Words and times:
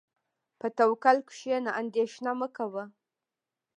په 0.59 0.67
توکل 0.77 1.17
کښېنه، 1.29 1.71
اندېښنه 1.81 2.31
مه 2.39 2.47
کوه. 2.55 2.83